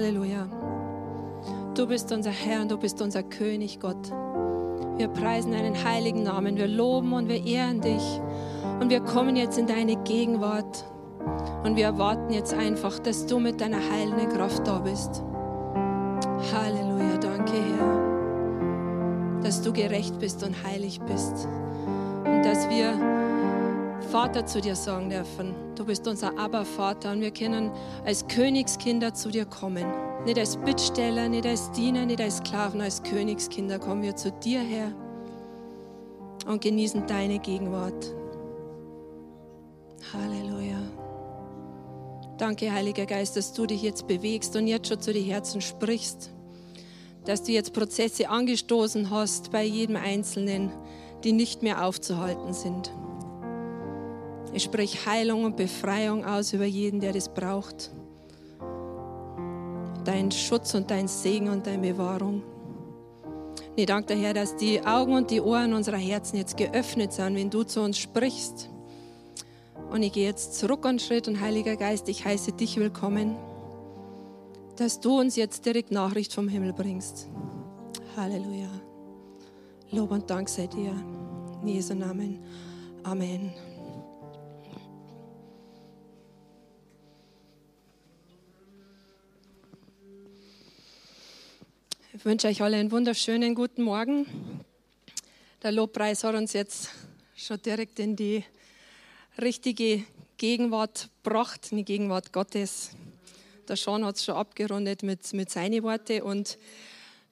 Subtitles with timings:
[0.00, 0.48] Halleluja.
[1.74, 4.10] Du bist unser Herr und du bist unser König, Gott.
[4.96, 8.18] Wir preisen deinen heiligen Namen, wir loben und wir ehren dich.
[8.80, 10.86] Und wir kommen jetzt in deine Gegenwart.
[11.64, 15.22] Und wir erwarten jetzt einfach, dass du mit deiner heilenden Kraft da bist.
[16.50, 21.46] Halleluja, danke Herr, dass du gerecht bist und heilig bist.
[22.24, 23.19] Und dass wir
[24.10, 25.54] Vater zu dir sagen dürfen.
[25.76, 27.70] Du bist unser Aber-Vater und wir können
[28.04, 29.86] als Königskinder zu dir kommen.
[30.24, 34.60] Nicht als Bittsteller, nicht als Diener, nicht als Sklaven, als Königskinder kommen wir zu dir
[34.60, 34.92] her
[36.46, 38.12] und genießen deine Gegenwart.
[40.12, 40.80] Halleluja.
[42.36, 46.32] Danke, Heiliger Geist, dass du dich jetzt bewegst und jetzt schon zu den Herzen sprichst.
[47.26, 50.72] Dass du jetzt Prozesse angestoßen hast bei jedem Einzelnen,
[51.22, 52.90] die nicht mehr aufzuhalten sind.
[54.52, 57.90] Ich spreche Heilung und Befreiung aus über jeden, der das braucht
[60.04, 62.42] dein Schutz und dein Segen und deine Bewahrung.
[63.76, 67.36] Ich danke dir, Herr, dass die Augen und die Ohren unserer Herzen jetzt geöffnet sind,
[67.36, 68.68] wenn du zu uns sprichst.
[69.90, 73.36] Und ich gehe jetzt zurück einen Schritt und Heiliger Geist, ich heiße dich willkommen,
[74.76, 77.28] dass du uns jetzt direkt Nachricht vom Himmel bringst.
[78.16, 78.70] Halleluja.
[79.90, 80.92] Lob und Dank sei dir.
[81.62, 82.38] In Jesu Namen.
[83.02, 83.69] Amen.
[92.20, 94.26] Ich wünsche euch alle einen wunderschönen guten Morgen.
[95.62, 96.90] Der Lobpreis hat uns jetzt
[97.34, 98.44] schon direkt in die
[99.40, 100.04] richtige
[100.36, 102.90] Gegenwart gebracht, in die Gegenwart Gottes.
[103.66, 106.20] Der Sean hat es schon abgerundet mit, mit seinen Worten.
[106.20, 106.58] Und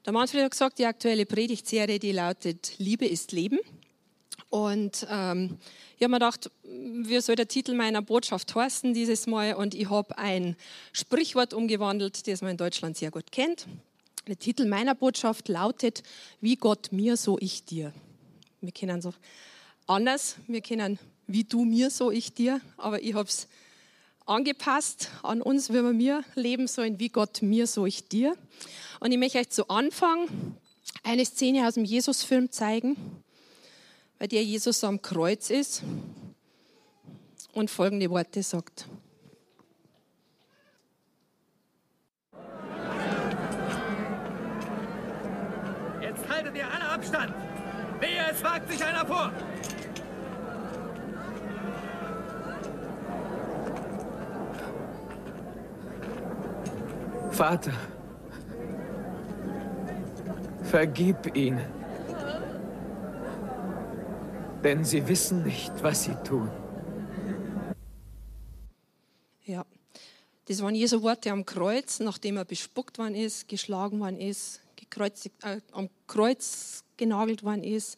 [0.06, 3.58] der Manfred hat gesagt, die aktuelle Predigtserie, die lautet Liebe ist Leben.
[4.48, 5.58] Und ähm,
[5.98, 9.52] ich habe mir gedacht, wie soll der Titel meiner Botschaft heißen dieses Mal?
[9.52, 10.56] Und ich habe ein
[10.94, 13.66] Sprichwort umgewandelt, das man in Deutschland sehr gut kennt.
[14.28, 16.02] Der Titel meiner Botschaft lautet,
[16.42, 17.94] wie Gott mir, so ich dir.
[18.60, 19.14] Wir kennen so
[19.86, 23.48] anders, wir kennen, wie du mir, so ich dir, aber ich habe es
[24.26, 28.36] angepasst an uns, wie wir mir leben sollen, wie Gott mir, so ich dir.
[29.00, 30.28] Und ich möchte euch zu Anfang
[31.02, 32.98] eine Szene aus dem Jesus-Film zeigen,
[34.18, 35.82] bei der Jesus am Kreuz ist
[37.54, 38.86] und folgende Worte sagt.
[47.08, 47.34] Abstand!
[48.00, 49.32] Wehe, es wagt sich einer vor!
[57.30, 57.72] Vater,
[60.64, 61.64] vergib ihnen,
[64.64, 66.50] denn sie wissen nicht, was sie tun.
[69.44, 69.64] Ja,
[70.46, 75.36] das waren Jesu Worte am Kreuz, nachdem er bespuckt worden ist, geschlagen worden ist, gekreuzigt,
[75.44, 77.96] äh, am Kreuz genagelt worden ist,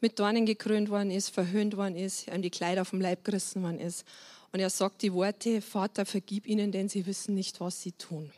[0.00, 3.80] mit Dornen gekrönt worden ist, verhöhnt worden ist, ihm die Kleider vom Leib gerissen worden
[3.80, 4.04] ist.
[4.52, 8.30] Und er sagt die Worte, Vater, vergib ihnen, denn sie wissen nicht, was sie tun.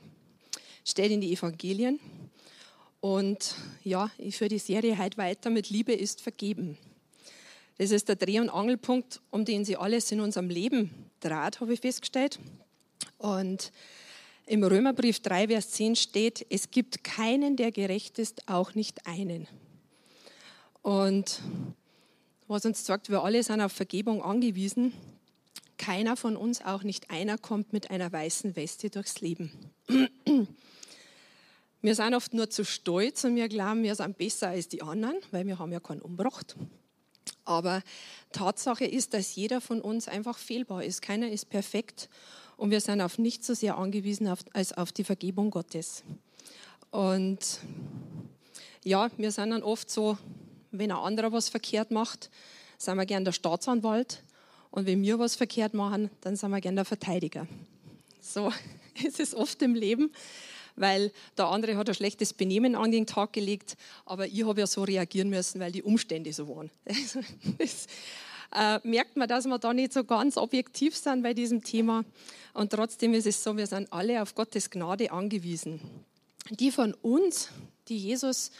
[0.84, 1.98] Steht in die Evangelien.
[3.00, 6.78] Und ja, ich führe die Serie heute weiter mit Liebe ist vergeben.
[7.76, 11.74] Das ist der Dreh- und Angelpunkt, um den sie alles in unserem Leben dreht, habe
[11.74, 12.38] ich festgestellt.
[13.18, 13.72] Und
[14.46, 19.48] im Römerbrief 3, Vers 10 steht, es gibt keinen, der gerecht ist, auch nicht einen.
[20.84, 21.40] Und
[22.46, 24.92] was uns sagt, wir alle sind auf Vergebung angewiesen.
[25.78, 29.50] Keiner von uns, auch nicht einer, kommt mit einer weißen Weste durchs Leben.
[31.80, 35.16] Wir sind oft nur zu stolz und wir glauben, wir sind besser als die anderen,
[35.32, 36.56] weil wir haben ja keinen umgebracht.
[37.44, 37.82] Aber
[38.32, 41.02] Tatsache ist, dass jeder von uns einfach fehlbar ist.
[41.02, 42.08] Keiner ist perfekt
[42.56, 46.04] und wir sind auf nichts so sehr angewiesen als auf die Vergebung Gottes.
[46.90, 47.60] Und
[48.82, 50.16] ja, wir sind dann oft so,
[50.78, 52.30] wenn ein anderer was verkehrt macht,
[52.78, 54.22] sind wir gern der Staatsanwalt.
[54.70, 57.46] Und wenn wir was verkehrt machen, dann sind wir gern der Verteidiger.
[58.20, 58.52] So
[59.04, 60.12] ist es oft im Leben,
[60.76, 64.66] weil der andere hat ein schlechtes Benehmen an den Tag gelegt, aber ich habe ja
[64.66, 66.70] so reagieren müssen, weil die Umstände so waren.
[67.58, 67.86] das,
[68.54, 72.04] äh, merkt man, dass wir da nicht so ganz objektiv sind bei diesem Thema.
[72.52, 75.80] Und trotzdem ist es so, wir sind alle auf Gottes Gnade angewiesen.
[76.50, 77.48] Die von uns,
[77.88, 78.52] die Jesus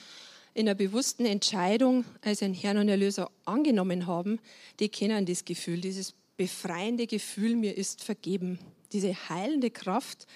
[0.54, 4.38] in einer bewussten Entscheidung als ein Herrn und Erlöser angenommen haben,
[4.78, 8.58] die kennen das Gefühl, dieses befreiende Gefühl, mir ist vergeben.
[8.92, 10.26] Diese heilende Kraft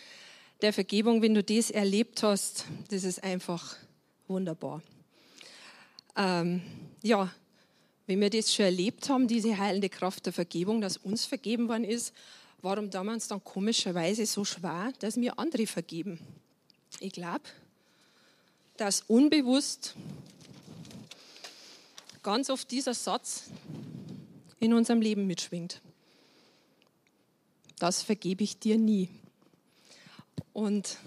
[0.61, 3.77] der Vergebung, wenn du das erlebt hast, das ist einfach
[4.27, 4.83] wunderbar.
[6.17, 6.63] Ähm,
[7.03, 7.33] ja,
[8.07, 11.85] wenn wir das schon erlebt haben, diese heilende Kraft der Vergebung, dass uns vergeben worden
[11.85, 12.13] ist,
[12.61, 16.19] warum damals dann komischerweise so schwer, dass wir andere vergeben?
[17.01, 17.45] Ich glaube,
[18.79, 19.95] dass unbewusst
[22.23, 23.51] ganz oft dieser Satz
[24.61, 25.83] in unserem Leben mitschwingt.
[27.79, 29.09] Das vergebe ich dir nie.
[30.53, 30.99] Und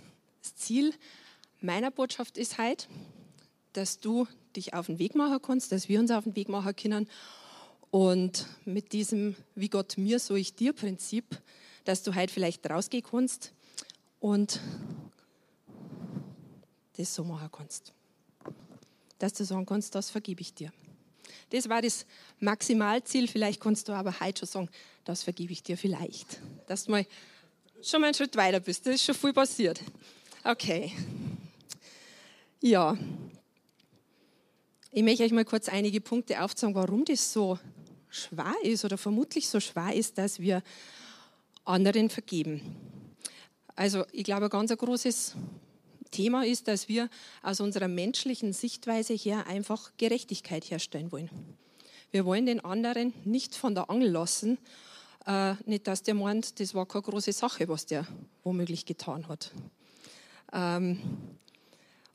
[0.42, 0.94] das Ziel
[1.62, 2.88] meiner Botschaft ist halt,
[3.74, 6.76] dass du dich auf den Weg machen kannst, dass wir uns auf den Weg machen
[6.76, 7.10] können
[7.90, 11.26] und mit diesem Wie Gott mir, so ich dir Prinzip,
[11.86, 13.54] dass du halt vielleicht rausgehen kannst
[14.20, 14.60] und
[16.98, 17.94] das so machen kannst.
[19.20, 20.72] Dass du sagen kannst, das vergebe ich dir.
[21.52, 22.06] Das war das
[22.40, 23.28] Maximalziel.
[23.28, 24.70] Vielleicht kannst du aber heute schon sagen,
[25.06, 26.40] das vergebe ich dir vielleicht.
[26.68, 27.06] Dass du mal
[27.82, 28.86] schon mal einen Schritt weiter bist.
[28.86, 29.82] Das ist schon viel passiert.
[30.44, 30.92] Okay.
[32.62, 32.98] Ja.
[34.92, 37.58] Ich möchte euch mal kurz einige Punkte aufzeigen, warum das so
[38.10, 40.62] schwer ist oder vermutlich so schwer ist, dass wir
[41.64, 42.62] anderen vergeben.
[43.76, 45.36] Also ich glaube, ein ganz großes
[46.12, 47.10] Thema ist, dass wir
[47.42, 51.30] aus unserer menschlichen Sichtweise her einfach Gerechtigkeit herstellen wollen.
[52.12, 54.58] Wir wollen den anderen nicht von der Angel lassen,
[55.26, 58.06] äh, nicht, dass der meint, das war keine große Sache, was der
[58.44, 59.52] womöglich getan hat.
[60.52, 61.00] Ähm,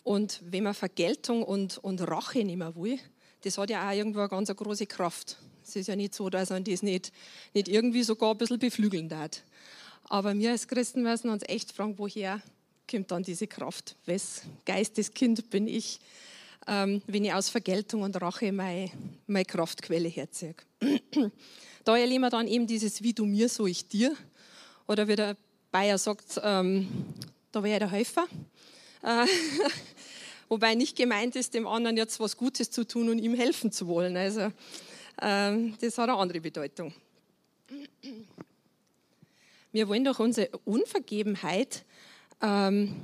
[0.03, 2.99] und wenn man Vergeltung und, und Rache nicht mehr will,
[3.43, 5.39] das hat ja auch irgendwo eine ganz große Kraft.
[5.65, 7.13] Es ist ja nicht so, dass man das nicht,
[7.55, 9.43] nicht irgendwie sogar ein bisschen beflügeln darf.
[10.05, 12.41] Aber wir als Christen müssen uns echt fragen, woher
[12.91, 13.97] kommt dann diese Kraft?
[14.07, 15.99] Wes Geisteskind bin ich,
[16.67, 18.91] ähm, wenn ich aus Vergeltung und Rache meine,
[19.27, 20.55] meine Kraftquelle herziehe?
[21.85, 24.15] da erleben wir dann eben dieses Wie du mir, so ich dir.
[24.87, 25.37] Oder wie der
[25.71, 26.89] Bayer sagt, ähm,
[27.53, 28.27] da wäre der Helfer.
[29.03, 29.27] Äh,
[30.49, 33.87] wobei nicht gemeint ist, dem anderen jetzt was Gutes zu tun und ihm helfen zu
[33.89, 34.17] wollen.
[34.17, 34.53] Also
[35.21, 36.95] ähm, das hat eine andere Bedeutung.
[39.73, 41.85] Wir wollen durch unsere Unvergebenheit
[42.43, 42.97] ähm,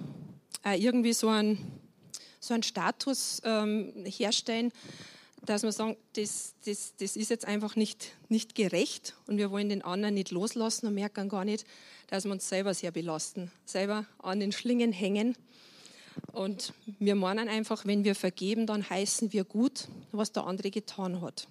[0.65, 1.81] irgendwie so einen,
[2.41, 4.73] so einen Status ähm, herstellen,
[5.45, 9.69] dass wir sagen, das, das, das ist jetzt einfach nicht, nicht gerecht und wir wollen
[9.69, 11.67] den anderen nicht loslassen und merken gar nicht,
[12.07, 15.37] dass wir uns selber sehr belasten, selber an den Schlingen hängen.
[16.33, 21.21] Und wir meinen einfach, wenn wir vergeben, dann heißen wir gut, was der andere getan
[21.23, 21.49] hat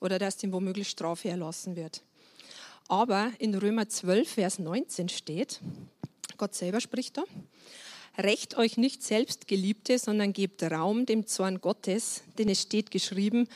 [0.00, 2.02] oder dass dem womöglich Strafe erlassen wird.
[2.86, 5.60] Aber in Römer 12, Vers 19 steht,
[6.38, 7.24] Gott selber spricht da,
[8.18, 13.46] Recht euch nicht selbst, Geliebte, sondern gebt Raum dem Zorn Gottes, denn es steht geschrieben,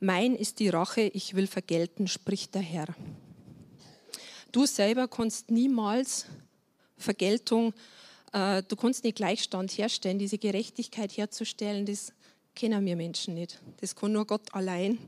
[0.00, 2.86] mein ist die Rache, ich will vergelten, spricht der Herr.
[4.52, 6.24] Du selber kannst niemals
[6.96, 7.74] Vergeltung,
[8.32, 12.14] äh, du kannst nicht Gleichstand herstellen, diese Gerechtigkeit herzustellen, das
[12.54, 13.60] kennen wir Menschen nicht.
[13.82, 14.98] Das kann nur Gott allein.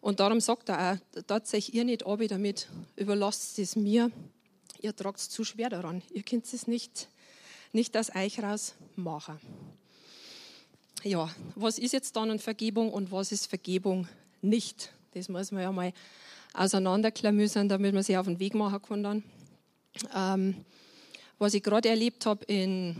[0.00, 4.10] Und darum sagt er auch, seid ihr nicht ab damit, überlasst es mir,
[4.82, 7.08] ihr tragt es zu schwer daran, ihr könnt es nicht,
[7.72, 9.38] nicht aus euch raus machen.
[11.02, 14.06] Ja, was ist jetzt dann eine Vergebung und was ist Vergebung
[14.42, 14.92] nicht?
[15.12, 15.92] Das muss man ja mal
[16.52, 19.24] auseinanderklamüsern, damit man sich auf den Weg machen kann dann.
[20.14, 20.64] Ähm,
[21.38, 22.94] was ich gerade erlebt habe im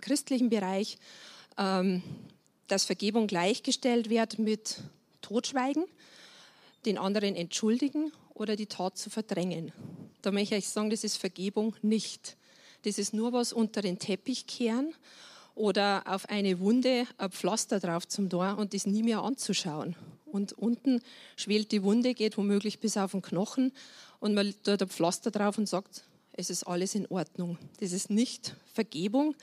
[0.00, 0.98] christlichen Bereich,
[1.56, 2.02] ähm,
[2.66, 4.78] dass Vergebung gleichgestellt wird mit
[5.20, 5.84] Totschweigen
[6.86, 9.72] den anderen entschuldigen oder die Tat zu verdrängen.
[10.22, 12.36] Da möchte ich sagen, das ist Vergebung nicht.
[12.82, 14.94] Das ist nur was unter den Teppich kehren
[15.54, 19.96] oder auf eine Wunde ein Pflaster drauf zum Tor und das nie mehr anzuschauen.
[20.26, 21.00] Und unten
[21.36, 23.72] schwelt die Wunde, geht womöglich bis auf den Knochen
[24.18, 27.58] und man tut ein Pflaster drauf und sagt, es ist alles in Ordnung.
[27.78, 29.36] Das ist nicht Vergebung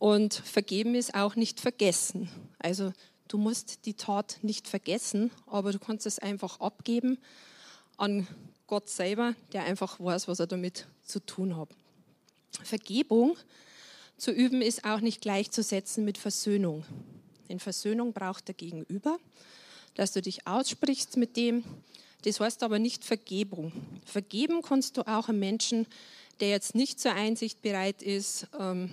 [0.00, 2.28] und vergeben ist auch nicht vergessen.
[2.58, 2.92] Also
[3.30, 7.16] Du musst die Tat nicht vergessen, aber du kannst es einfach abgeben
[8.00, 8.26] an
[8.66, 11.68] Gott selber, der einfach weiß, was er damit zu tun hat.
[12.62, 13.36] Vergebung
[14.16, 16.84] zu üben ist auch nicht gleichzusetzen mit Versöhnung.
[17.48, 19.18] Denn Versöhnung braucht der Gegenüber,
[19.94, 21.64] dass du dich aussprichst mit dem.
[22.24, 23.72] Das heißt aber nicht Vergebung.
[24.04, 25.86] Vergeben kannst du auch einem Menschen,
[26.40, 28.90] der jetzt nicht zur Einsicht bereit ist, ähm,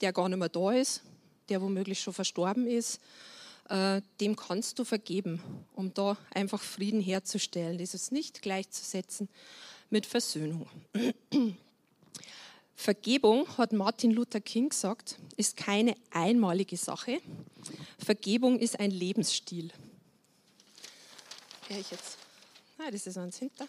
[0.00, 1.02] der gar nicht mehr da ist,
[1.48, 3.00] der womöglich schon verstorben ist
[3.70, 5.40] äh, dem kannst du vergeben,
[5.74, 7.78] um da einfach Frieden herzustellen.
[7.78, 9.28] Das ist nicht gleichzusetzen
[9.90, 10.68] mit Versöhnung.
[12.74, 17.20] Vergebung, hat Martin Luther King gesagt, ist keine einmalige Sache.
[17.98, 19.70] Vergebung ist ein Lebensstil.
[21.68, 22.18] ich jetzt?
[22.78, 23.68] Ah, das ist eins hinter.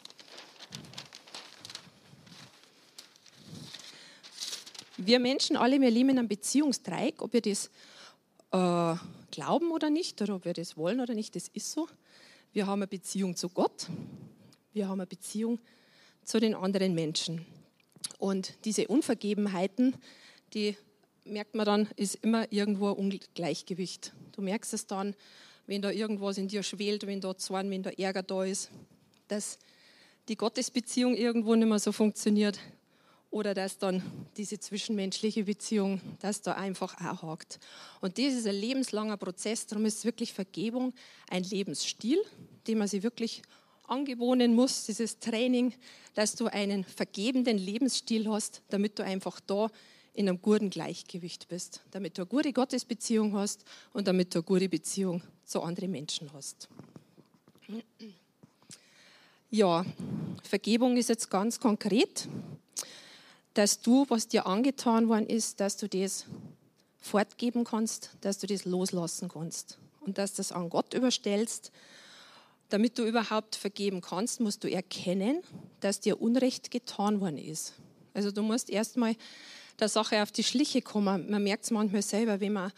[4.97, 7.69] Wir Menschen alle, wir leben in einem Beziehungsdreieck, ob ihr das
[8.51, 8.95] äh,
[9.31, 11.87] glauben oder nicht, oder ob wir das wollen oder nicht, das ist so.
[12.53, 13.87] Wir haben eine Beziehung zu Gott,
[14.73, 15.59] wir haben eine Beziehung
[16.23, 17.45] zu den anderen Menschen.
[18.19, 19.95] Und diese Unvergebenheiten,
[20.53, 20.77] die
[21.23, 24.13] merkt man dann, ist immer irgendwo ein Ungleichgewicht.
[24.33, 25.15] Du merkst es dann,
[25.67, 28.69] wenn da irgendwas in dir schwelt, wenn da Zorn, wenn da Ärger da ist,
[29.27, 29.57] dass
[30.27, 32.59] die Gottesbeziehung irgendwo nicht mehr so funktioniert
[33.31, 34.03] oder dass dann
[34.37, 37.59] diese zwischenmenschliche Beziehung, dass da einfach auch hakt.
[38.01, 40.93] Und das ist ein lebenslanger Prozess, darum ist wirklich Vergebung
[41.29, 42.19] ein Lebensstil,
[42.67, 43.41] den man sich wirklich
[43.87, 45.73] angewohnen muss, dieses Training,
[46.13, 49.69] dass du einen vergebenden Lebensstil hast, damit du einfach da
[50.13, 54.43] in einem guten Gleichgewicht bist, damit du eine gute Gottesbeziehung hast und damit du eine
[54.43, 56.67] gute Beziehung zu anderen Menschen hast.
[59.49, 59.85] Ja,
[60.43, 62.27] Vergebung ist jetzt ganz konkret,
[63.53, 66.25] dass du, was dir angetan worden ist, dass du das
[66.99, 71.71] fortgeben kannst, dass du das loslassen kannst und dass das an Gott überstellst.
[72.69, 75.41] Damit du überhaupt vergeben kannst, musst du erkennen,
[75.81, 77.73] dass dir Unrecht getan worden ist.
[78.13, 79.15] Also du musst erstmal
[79.79, 81.29] der Sache auf die Schliche kommen.
[81.29, 82.71] Man merkt es manchmal selber, wenn man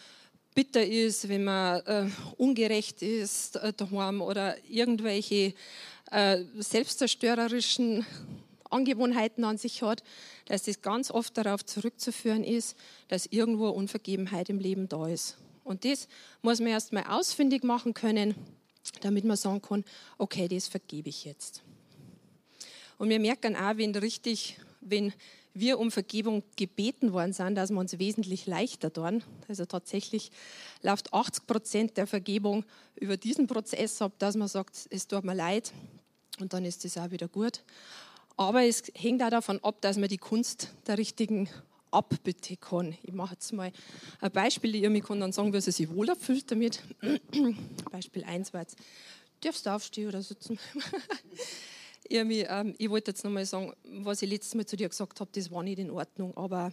[0.56, 5.54] bitter ist, wenn man äh, ungerecht ist äh, daheim oder irgendwelche
[6.12, 8.06] äh, selbstzerstörerischen
[8.74, 10.04] Angewohnheiten an sich hat,
[10.46, 12.76] dass das ganz oft darauf zurückzuführen ist,
[13.08, 15.38] dass irgendwo Unvergebenheit im Leben da ist.
[15.64, 16.08] Und das
[16.42, 18.36] muss man erst mal ausfindig machen können,
[19.02, 19.86] damit man sagen kann,
[20.18, 21.62] okay, das vergebe ich jetzt.
[22.98, 25.14] Und wir merken auch, wenn richtig, wenn
[25.54, 29.24] wir um Vergebung gebeten worden sind, dass wir uns wesentlich leichter tun.
[29.48, 30.32] Also tatsächlich
[30.82, 32.66] läuft 80 Prozent der Vergebung
[32.96, 35.72] über diesen Prozess ab, dass man sagt, es tut mir leid
[36.40, 37.64] und dann ist es auch wieder gut.
[38.36, 41.50] Aber es hängt auch davon ab, dass man die Kunst der richtigen
[41.92, 42.98] Abbitte kann.
[43.04, 43.72] Ich mache jetzt mal
[44.20, 46.82] ein Beispiel, ihr mir kann dann sagen, wie sie sich wohler fühlt damit.
[47.92, 48.78] Beispiel 1 war jetzt,
[49.42, 50.58] darfst du aufstehen oder sitzen?
[52.04, 55.30] ich, ähm, ich wollte jetzt nochmal sagen, was ich letztes Mal zu dir gesagt habe,
[55.34, 56.36] das war nicht in Ordnung.
[56.36, 56.72] Aber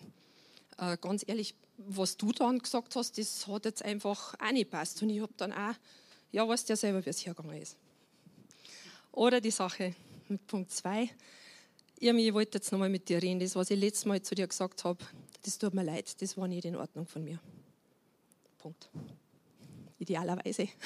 [0.79, 5.02] äh, ganz ehrlich, was du dann gesagt hast, das hat jetzt einfach auch nicht passt.
[5.02, 5.75] Und ich habe dann auch,
[6.33, 7.76] ja, weißt ja selber, wie es hergegangen ist.
[9.12, 9.95] Oder die Sache
[10.29, 11.11] mit Punkt 2.
[12.02, 13.40] Ich wollte jetzt nochmal mit dir reden.
[13.40, 15.04] Das, was ich letztes Mal zu dir gesagt habe,
[15.42, 17.38] das tut mir leid, das war nicht in Ordnung von mir.
[18.57, 18.88] Punkt.
[19.99, 20.69] Idealerweise.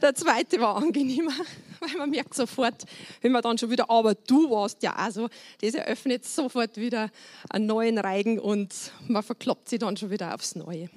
[0.00, 1.34] Der zweite war angenehmer,
[1.78, 2.84] weil man merkt sofort,
[3.20, 5.28] wenn man dann schon wieder, aber du warst ja also,
[5.60, 7.12] das eröffnet sofort wieder
[7.48, 8.74] einen neuen Reigen und
[9.06, 10.90] man verkloppt sich dann schon wieder aufs Neue.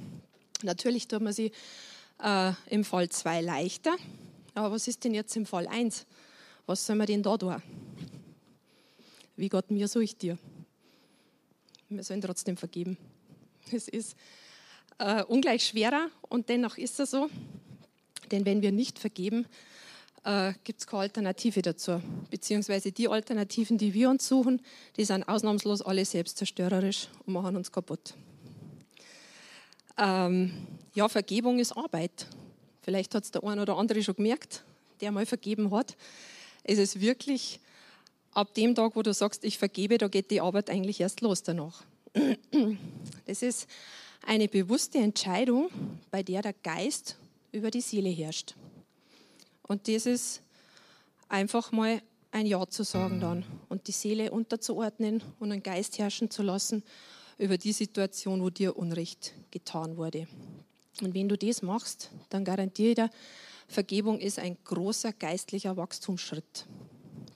[0.63, 1.51] Natürlich tut man sich
[2.23, 3.95] äh, im Fall 2 leichter,
[4.55, 6.07] aber was ist denn jetzt im Fall 1?
[6.65, 7.61] Was soll man denn da tun?
[9.35, 10.37] Wie Gott mir, so ich dir.
[11.89, 12.97] Wir sollen trotzdem vergeben.
[13.71, 14.15] Es ist
[14.97, 17.29] äh, ungleich schwerer und dennoch ist es so.
[18.31, 19.45] Denn wenn wir nicht vergeben,
[20.23, 22.01] äh, gibt es keine Alternative dazu.
[22.31, 24.61] Beziehungsweise die Alternativen, die wir uns suchen,
[24.97, 28.15] die sind ausnahmslos alle selbstzerstörerisch und machen uns kaputt.
[29.97, 30.51] Ähm,
[30.93, 32.27] ja, Vergebung ist Arbeit.
[32.81, 34.63] Vielleicht hat es der eine oder andere schon gemerkt,
[35.01, 35.95] der mal vergeben hat.
[36.67, 37.59] Es ist wirklich
[38.31, 41.43] ab dem Tag, wo du sagst, ich vergebe, da geht die Arbeit eigentlich erst los
[41.43, 41.83] danach.
[43.27, 43.67] Das ist
[44.25, 45.69] eine bewusste Entscheidung,
[46.11, 47.17] bei der der Geist
[47.51, 48.55] über die Seele herrscht.
[49.63, 50.41] Und das ist
[51.27, 56.29] einfach mal ein Ja zu sagen dann und die Seele unterzuordnen und den Geist herrschen
[56.29, 56.83] zu lassen
[57.37, 60.27] über die Situation, wo dir Unrecht getan wurde.
[61.01, 63.09] Und wenn du das machst, dann garantiere ich dir,
[63.67, 66.65] Vergebung ist ein großer geistlicher Wachstumsschritt.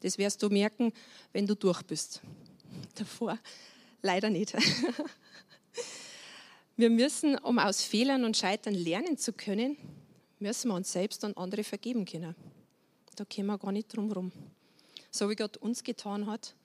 [0.01, 0.93] Das wirst du merken,
[1.33, 2.21] wenn du durch bist.
[2.95, 3.37] Davor
[4.01, 4.55] leider nicht.
[6.77, 9.75] Wir müssen, um aus Fehlern und Scheitern lernen zu können,
[10.39, 12.33] müssen wir uns selbst und andere vergeben können.
[13.17, 14.31] Da kommen wir gar nicht drum herum.
[15.11, 16.55] So wie Gott uns getan hat,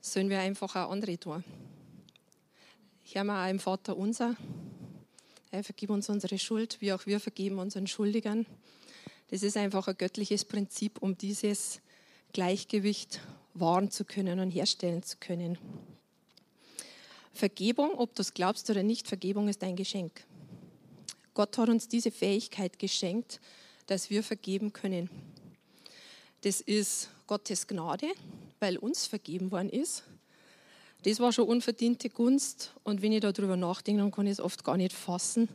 [0.00, 1.44] sollen wir einfach auch andere tun.
[3.12, 4.34] Hören wir auch im Vater unser.
[5.52, 8.46] Er vergib uns unsere Schuld, wie auch wir vergeben unseren Schuldigern.
[9.28, 11.82] Das ist einfach ein göttliches Prinzip, um dieses
[12.32, 13.20] Gleichgewicht
[13.52, 15.58] wahren zu können und herstellen zu können.
[17.34, 20.24] Vergebung, ob du es glaubst oder nicht, Vergebung ist ein Geschenk.
[21.34, 23.38] Gott hat uns diese Fähigkeit geschenkt,
[23.84, 25.10] dass wir vergeben können.
[26.40, 28.08] Das ist Gottes Gnade,
[28.58, 30.04] weil uns vergeben worden ist.
[31.02, 32.74] Das war schon unverdiente Gunst.
[32.84, 35.48] Und wenn ich darüber nachdenke, dann kann ich es oft gar nicht fassen,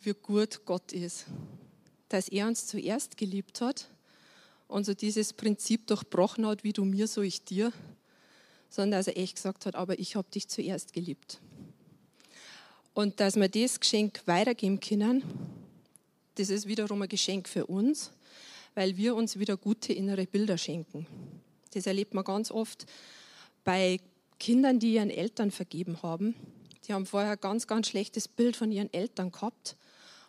[0.00, 1.26] wie gut Gott ist.
[2.08, 3.88] Dass er uns zuerst geliebt hat
[4.66, 7.72] und so dieses Prinzip durchbrochen hat, wie du mir, so ich dir,
[8.70, 11.40] sondern dass er echt gesagt hat, aber ich habe dich zuerst geliebt.
[12.94, 15.22] Und dass wir das Geschenk weitergeben können,
[16.34, 18.10] das ist wiederum ein Geschenk für uns,
[18.74, 21.06] weil wir uns wieder gute innere Bilder schenken.
[21.72, 22.86] Das erlebt man ganz oft
[23.64, 24.00] bei
[24.42, 26.34] Kindern, die ihren Eltern vergeben haben.
[26.84, 29.76] Die haben vorher ein ganz, ganz schlechtes Bild von ihren Eltern gehabt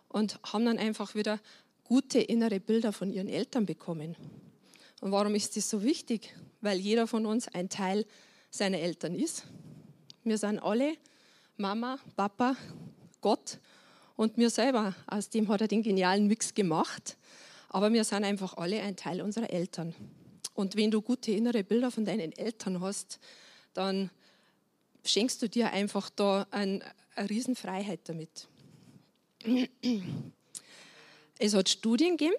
[0.08, 1.40] und haben dann einfach wieder
[1.84, 4.16] gute innere Bilder von ihren Eltern bekommen.
[5.02, 6.32] Und warum ist das so wichtig?
[6.62, 8.06] Weil jeder von uns ein Teil
[8.52, 9.46] seiner Eltern ist.
[10.24, 10.94] Wir sind alle
[11.58, 12.56] Mama, Papa,
[13.20, 13.58] Gott
[14.16, 14.94] und mir selber.
[15.08, 17.18] Aus dem hat er den genialen Mix gemacht.
[17.68, 19.96] Aber wir sind einfach alle ein Teil unserer Eltern.
[20.54, 23.20] Und wenn du gute innere Bilder von deinen Eltern hast,
[23.74, 24.10] dann
[25.06, 26.84] schenkst du dir einfach da ein,
[27.16, 28.48] eine Riesenfreiheit damit.
[31.40, 32.36] Es hat Studien gegeben,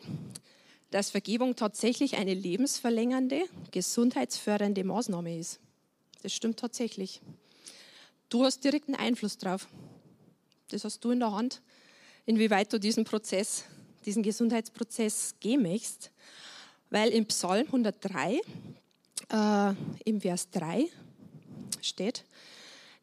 [0.90, 5.58] dass Vergebung tatsächlich eine lebensverlängernde, gesundheitsfördernde Maßnahme ist.
[6.22, 7.20] Das stimmt tatsächlich.
[8.30, 9.68] Du hast direkten Einfluss drauf.
[10.68, 11.60] Das hast du in der Hand,
[12.24, 13.64] inwieweit du diesen Prozess,
[14.06, 16.10] diesen Gesundheitsprozess gehen möchtest.
[16.90, 18.40] Weil im Psalm 103,
[19.30, 19.74] äh,
[20.04, 20.88] im Vers 3
[21.84, 22.24] steht,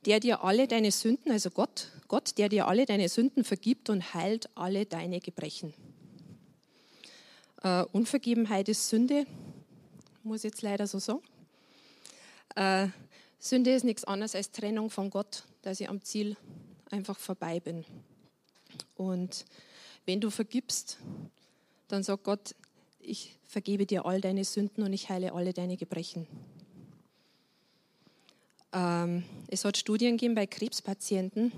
[0.05, 4.13] der dir alle deine Sünden, also Gott, Gott, der dir alle deine Sünden vergibt und
[4.13, 5.73] heilt alle deine Gebrechen.
[7.63, 9.25] Äh, Unvergebenheit ist Sünde,
[10.23, 11.21] muss ich jetzt leider so sagen.
[12.55, 12.87] Äh,
[13.39, 16.35] Sünde ist nichts anderes als Trennung von Gott, dass ich am Ziel
[16.89, 17.85] einfach vorbei bin.
[18.95, 19.45] Und
[20.05, 20.97] wenn du vergibst,
[21.87, 22.55] dann sagt Gott,
[22.99, 26.27] ich vergebe dir all deine Sünden und ich heile alle deine Gebrechen.
[28.73, 31.51] Ähm, es hat Studien gegeben bei Krebspatienten,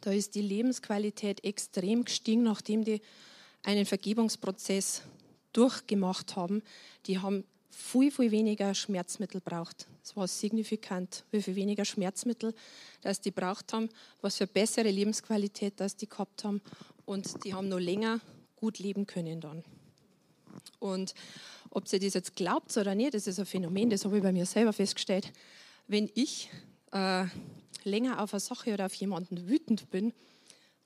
[0.00, 3.00] da ist die Lebensqualität extrem gestiegen, nachdem die
[3.62, 5.02] einen Vergebungsprozess
[5.54, 6.62] durchgemacht haben.
[7.06, 9.86] Die haben viel, viel weniger Schmerzmittel braucht.
[10.02, 12.54] Es war signifikant, wie viel weniger Schmerzmittel
[13.00, 13.88] das die braucht haben,
[14.20, 16.60] was für bessere Lebensqualität das die gehabt haben
[17.06, 18.20] und die haben noch länger
[18.56, 19.64] gut leben können dann.
[20.78, 21.14] Und
[21.70, 24.32] ob sie das jetzt glaubt oder nicht, das ist ein Phänomen, das habe ich bei
[24.32, 25.32] mir selber festgestellt
[25.86, 26.50] wenn ich
[26.92, 27.24] äh,
[27.84, 30.12] länger auf eine Sache oder auf jemanden wütend bin,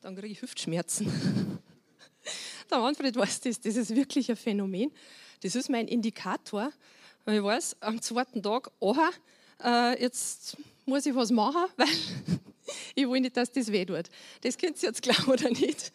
[0.00, 1.10] dann kriege ich Hüftschmerzen.
[2.70, 4.92] Der Manfred weiß das, das ist wirklich ein Phänomen.
[5.42, 6.70] Das ist mein Indikator.
[7.26, 9.10] Ich weiß, am zweiten Tag, aha,
[9.62, 11.88] äh, jetzt muss ich was machen, weil
[12.94, 14.04] ich will nicht, dass das weh tut.
[14.42, 15.92] Das könnt ihr jetzt glauben oder nicht.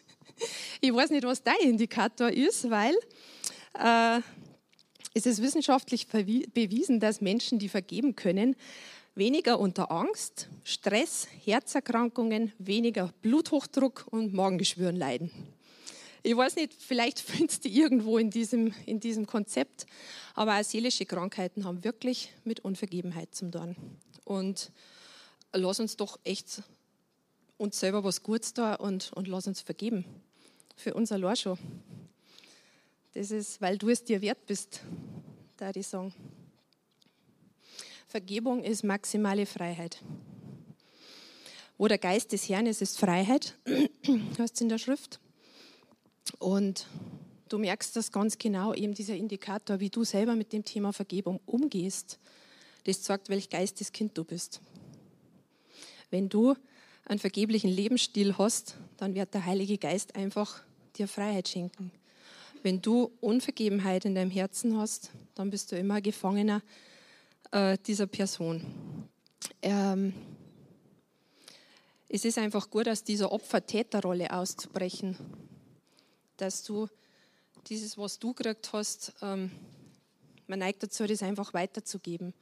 [0.80, 2.94] Ich weiß nicht, was dein Indikator ist, weil
[3.78, 4.20] äh,
[5.14, 8.56] es ist wissenschaftlich bewiesen, dass Menschen, die vergeben können,
[9.14, 15.30] weniger unter Angst, Stress, Herzerkrankungen, weniger Bluthochdruck und Magengeschwüren leiden.
[16.22, 19.86] Ich weiß nicht, vielleicht findest du irgendwo in diesem, in diesem Konzept,
[20.34, 23.76] aber auch seelische Krankheiten haben wirklich mit Unvergebenheit zum tun.
[24.24, 24.72] Und
[25.52, 26.62] lass uns doch echt
[27.56, 30.04] uns selber was Gutes da und, und lass uns vergeben.
[30.76, 31.58] Für unser schon.
[33.12, 34.80] Das ist, weil du es dir wert bist,
[35.56, 36.12] da die sagen.
[38.14, 40.00] Vergebung ist maximale Freiheit.
[41.76, 43.58] Wo der Geist des Herrn ist, ist Freiheit,
[44.38, 45.18] hast du in der Schrift.
[46.38, 46.86] Und
[47.48, 51.40] du merkst das ganz genau, eben dieser Indikator, wie du selber mit dem Thema Vergebung
[51.44, 52.20] umgehst.
[52.84, 54.60] Das zeigt, welch Geisteskind du bist.
[56.10, 56.54] Wenn du
[57.06, 60.62] einen vergeblichen Lebensstil hast, dann wird der Heilige Geist einfach
[60.94, 61.90] dir Freiheit schenken.
[62.62, 66.62] Wenn du Unvergebenheit in deinem Herzen hast, dann bist du immer Gefangener
[67.54, 69.08] äh, dieser Person.
[69.62, 70.12] Ähm,
[72.08, 75.16] es ist einfach gut, aus dieser Opfer-Täter-Rolle auszubrechen,
[76.36, 76.88] dass du
[77.68, 79.52] dieses, was du gekriegt hast, ähm,
[80.48, 82.34] man neigt dazu, das einfach weiterzugeben.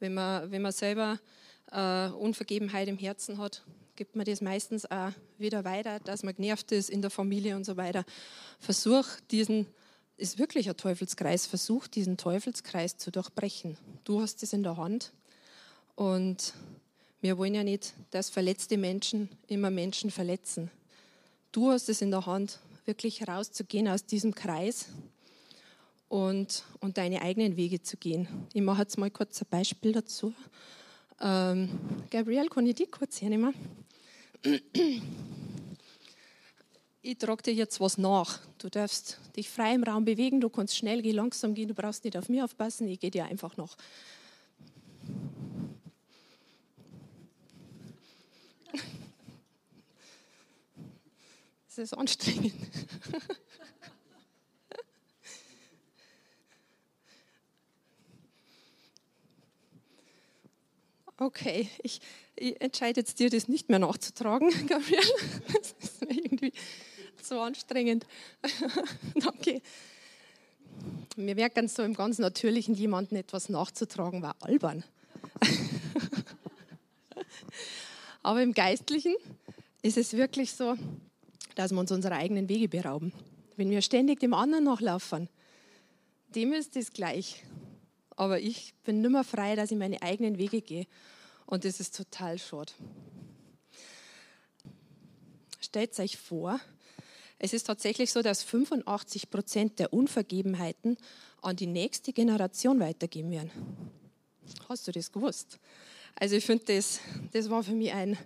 [0.00, 1.20] Wenn man, wenn man selber
[1.70, 3.62] äh, Unvergebenheit im Herzen hat,
[3.96, 7.64] gibt man das meistens auch wieder weiter, dass man genervt ist in der Familie und
[7.64, 8.04] so weiter.
[8.58, 9.66] Versuch diesen
[10.18, 11.46] ist wirklich ein Teufelskreis.
[11.46, 13.78] Versuch diesen Teufelskreis zu durchbrechen.
[14.04, 15.12] Du hast es in der Hand
[15.94, 16.54] und
[17.20, 20.70] wir wollen ja nicht, dass verletzte Menschen immer Menschen verletzen.
[21.52, 24.86] Du hast es in der Hand, wirklich rauszugehen aus diesem Kreis
[26.08, 28.28] und, und deine eigenen Wege zu gehen.
[28.52, 30.32] Ich mache jetzt mal kurz ein Beispiel dazu.
[31.20, 31.68] Ähm,
[32.10, 33.54] Gabriel, kann ich dich kurz hernehmen?
[37.02, 38.40] Ich trage dir jetzt was nach.
[38.58, 42.04] Du darfst dich frei im Raum bewegen, du kannst schnell gehen, langsam gehen, du brauchst
[42.04, 43.76] nicht auf mich aufpassen, ich gehe dir einfach nach.
[51.68, 52.54] Das ist anstrengend.
[61.20, 62.00] Okay, ich,
[62.36, 65.00] ich entscheide jetzt dir, das nicht mehr nachzutragen, Gabriel.
[65.52, 66.52] Das ist irgendwie
[67.28, 68.06] so anstrengend.
[69.14, 69.62] Danke.
[71.16, 74.84] Mir wäre ganz so im ganz Natürlichen jemandem etwas nachzutragen, war albern.
[78.22, 79.14] Aber im Geistlichen
[79.82, 80.76] ist es wirklich so,
[81.54, 83.12] dass wir uns unsere eigenen Wege berauben.
[83.56, 85.28] Wenn wir ständig dem anderen nachlaufen,
[86.34, 87.44] dem ist es gleich.
[88.16, 90.86] Aber ich bin nimmer frei, dass ich meine eigenen Wege gehe.
[91.46, 92.72] Und das ist total schade.
[95.60, 96.60] Stellt euch vor,
[97.38, 100.96] es ist tatsächlich so, dass 85 Prozent der Unvergebenheiten
[101.40, 103.50] an die nächste Generation weitergeben werden.
[104.68, 105.58] Hast du das gewusst?
[106.16, 107.00] Also ich finde, das,
[107.32, 108.18] das war für mich ein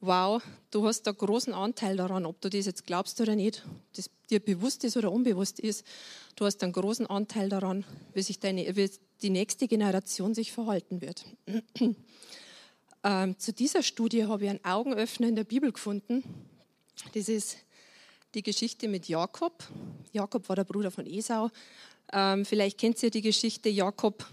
[0.00, 4.08] Wow, du hast da großen Anteil daran, ob du das jetzt glaubst oder nicht, das
[4.30, 5.84] dir bewusst ist oder unbewusst ist.
[6.36, 8.88] Du hast einen großen Anteil daran, wie, sich deine, wie
[9.22, 11.24] die nächste Generation sich verhalten wird.
[13.02, 16.22] ähm, zu dieser Studie habe ich einen Augenöffner in der Bibel gefunden.
[17.14, 17.56] Das ist
[18.34, 19.64] die Geschichte mit Jakob.
[20.12, 21.50] Jakob war der Bruder von Esau.
[22.12, 23.68] Ähm, vielleicht kennt ihr die Geschichte.
[23.68, 24.26] Jakob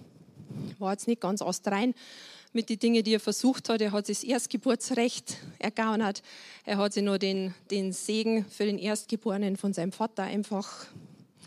[0.80, 1.94] war jetzt nicht ganz astrein
[2.54, 3.82] mit den Dingen, die er versucht hat.
[3.82, 6.24] Er hat sich das Erstgeburtsrecht ergaunert.
[6.66, 10.88] Er hat sich nur den, den Segen für den Erstgeborenen von seinem Vater einfach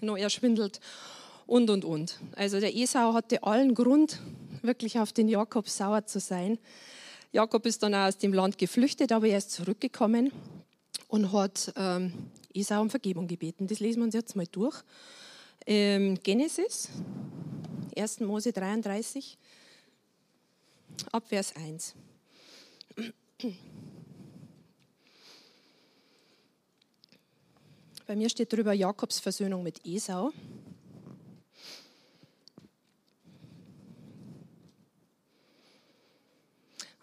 [0.00, 0.80] nur erschwindelt
[1.46, 2.18] und, und, und.
[2.36, 4.20] Also der Esau hatte allen Grund,
[4.62, 6.58] wirklich auf den Jakob sauer zu sein.
[7.32, 10.32] Jakob ist dann auch aus dem Land geflüchtet, aber er ist zurückgekommen
[11.08, 12.12] und hat ähm,
[12.54, 13.66] Esau um Vergebung gebeten.
[13.66, 14.82] Das lesen wir uns jetzt mal durch.
[15.66, 16.88] Ähm, Genesis,
[17.96, 18.20] 1.
[18.20, 19.36] Mose 33
[21.12, 21.94] ab Vers 1.
[28.06, 30.32] Bei mir steht drüber Jakobs Versöhnung mit Esau.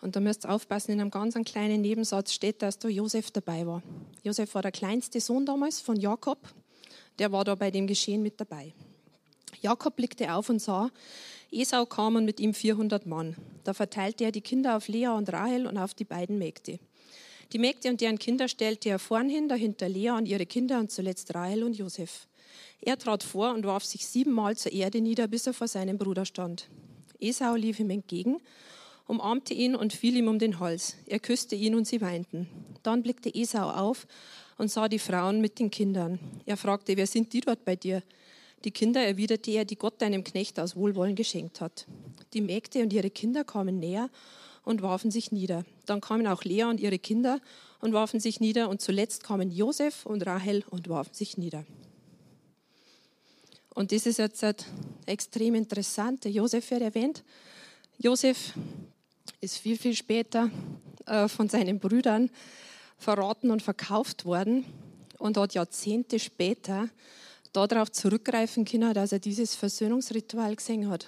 [0.06, 3.65] Und da müsst ihr aufpassen, in einem ganz kleinen Nebensatz steht, dass da Josef dabei
[3.65, 3.82] war.
[4.22, 6.38] Josef war der kleinste Sohn damals von Jakob.
[7.18, 8.76] Der war da bei dem Geschehen mit dabei.
[9.63, 10.91] Jakob blickte auf und sah,
[11.52, 13.36] Esau kam und mit ihm 400 Mann.
[13.63, 16.78] Da verteilte er die Kinder auf Lea und Rahel und auf die beiden Mägde.
[17.52, 20.91] Die Mägde und deren Kinder stellte er vorn hin, dahinter Lea und ihre Kinder und
[20.91, 22.28] zuletzt Rahel und Josef.
[22.80, 26.26] Er trat vor und warf sich siebenmal zur Erde nieder, bis er vor seinem Bruder
[26.26, 26.70] stand.
[27.20, 28.39] Esau lief ihm entgegen,
[29.08, 30.96] umarmte ihn und fiel ihm um den Hals.
[31.06, 32.48] Er küsste ihn und sie weinten.
[32.84, 34.08] Dann blickte Esau auf
[34.58, 36.20] und sah die Frauen mit den Kindern.
[36.46, 38.04] Er fragte, wer sind die dort bei dir?
[38.63, 41.86] Die Kinder erwiderte er, die Gott deinem Knecht aus Wohlwollen geschenkt hat.
[42.34, 44.10] Die Mägde und ihre Kinder kamen näher
[44.63, 45.65] und warfen sich nieder.
[45.86, 47.39] Dann kamen auch Lea und ihre Kinder
[47.82, 48.70] und warfen sich nieder.
[48.70, 51.65] Und zuletzt kamen Josef und Rahel und warfen sich nieder.
[53.76, 54.44] Und das ist jetzt
[55.06, 56.24] extrem interessant.
[56.24, 57.24] Der Josef wird erwähnt.
[57.98, 58.54] Josef
[59.41, 60.49] ist viel, viel später
[61.05, 62.29] äh, von seinen Brüdern
[62.97, 64.65] verraten und verkauft worden
[65.17, 66.89] und hat Jahrzehnte später
[67.53, 71.07] darauf zurückgreifen können, dass er dieses Versöhnungsritual gesehen hat.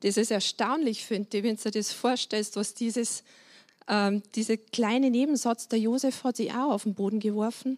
[0.00, 3.22] Das ist erstaunlich, finde ich, wenn du dir das vorstellst, was dieses,
[3.86, 7.76] ähm, dieser kleine Nebensatz, der Josef hat sich auch auf den Boden geworfen,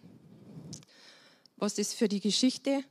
[1.57, 2.83] was das für die Geschichte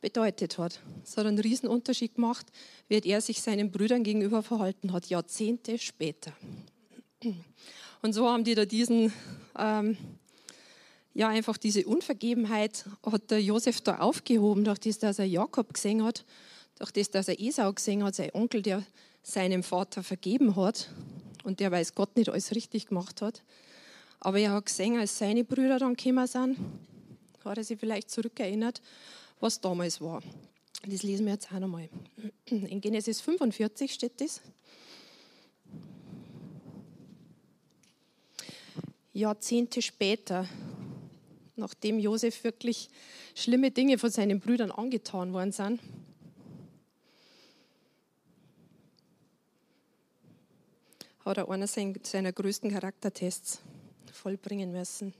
[0.00, 0.80] bedeutet hat.
[1.04, 2.46] Es hat einen riesen Unterschied gemacht,
[2.88, 6.32] wie er sich seinen Brüdern gegenüber verhalten hat, Jahrzehnte später.
[8.02, 9.12] Und so haben die da diesen
[9.58, 9.96] ähm,
[11.18, 16.04] ja, einfach diese Unvergebenheit hat der Josef da aufgehoben, durch das, dass er Jakob gesehen
[16.04, 16.24] hat,
[16.78, 18.84] durch das, dass er Esau gesehen hat, sein Onkel, der
[19.24, 20.88] seinem Vater vergeben hat
[21.42, 23.42] und der weiß Gott nicht alles richtig gemacht hat.
[24.20, 26.56] Aber er hat gesehen, als seine Brüder dann gekommen sind,
[27.44, 28.80] hat er sich vielleicht zurückerinnert,
[29.40, 30.22] was damals war.
[30.86, 31.88] Das lesen wir jetzt auch nochmal.
[32.46, 34.40] In Genesis 45 steht das.
[39.12, 40.48] Jahrzehnte später
[41.58, 42.88] nachdem Josef wirklich
[43.34, 45.80] schlimme Dinge von seinen Brüdern angetan worden sind.
[51.24, 53.60] Hat er einer seiner größten Charaktertests
[54.12, 55.12] vollbringen müssen.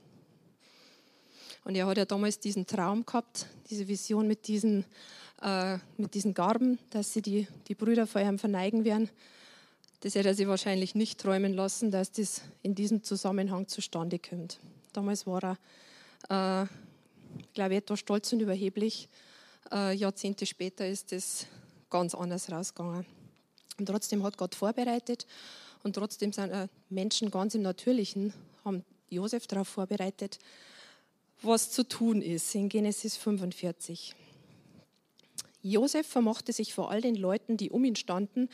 [1.63, 4.85] Und er hat ja damals diesen Traum gehabt, diese Vision mit diesen,
[5.41, 9.09] äh, mit diesen Garben, dass sie die, die Brüder vor ihm verneigen werden.
[10.01, 14.59] Das hätte er sich wahrscheinlich nicht träumen lassen, dass das in diesem Zusammenhang zustande kommt.
[14.93, 15.57] Damals war
[16.29, 16.67] er äh,
[17.53, 19.09] glaube ich, etwas stolz und überheblich.
[19.71, 21.45] Äh, Jahrzehnte später ist es
[21.89, 23.05] ganz anders rausgegangen.
[23.77, 25.25] Und trotzdem hat Gott vorbereitet
[25.83, 28.33] und trotzdem sind äh, Menschen ganz im Natürlichen,
[28.65, 30.39] haben Josef darauf vorbereitet,
[31.41, 34.15] was zu tun ist in Genesis 45.
[35.61, 38.49] Josef vermochte sich vor all den Leuten, die um ihn standen,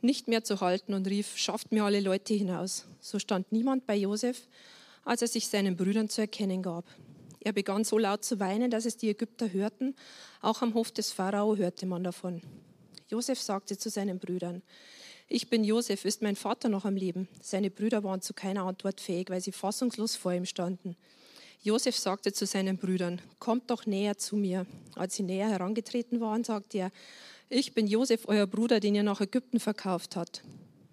[0.00, 2.86] nicht mehr zu halten und rief, schafft mir alle Leute hinaus.
[3.00, 4.48] So stand niemand bei Josef,
[5.04, 6.84] als er sich seinen Brüdern zu erkennen gab.
[7.40, 9.94] Er begann so laut zu weinen, dass es die Ägypter hörten.
[10.40, 12.42] Auch am Hof des Pharao hörte man davon.
[13.08, 14.62] Josef sagte zu seinen Brüdern,
[15.28, 17.28] Ich bin Josef, ist mein Vater noch am Leben?
[17.40, 20.96] Seine Brüder waren zu keiner Antwort fähig, weil sie fassungslos vor ihm standen.
[21.62, 24.66] Josef sagte zu seinen Brüdern, kommt doch näher zu mir.
[24.94, 26.92] Als sie näher herangetreten waren, sagte er,
[27.50, 30.44] ich bin Josef, euer Bruder, den ihr nach Ägypten verkauft habt.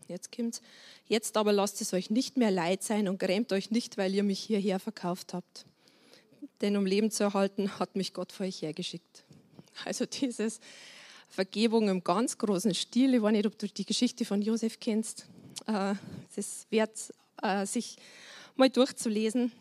[0.07, 0.61] Jetzt kommt's.
[1.07, 4.23] Jetzt aber lasst es euch nicht mehr leid sein und grämt euch nicht, weil ihr
[4.23, 5.65] mich hierher verkauft habt.
[6.61, 9.23] Denn um Leben zu erhalten, hat mich Gott vor euch hergeschickt.
[9.83, 10.59] Also dieses
[11.29, 13.13] Vergebung im ganz großen Stil.
[13.13, 15.27] Ich weiß nicht, ob du die Geschichte von Josef kennst.
[15.67, 15.95] Äh,
[16.31, 17.97] es ist wert, äh, sich
[18.55, 19.51] mal durchzulesen.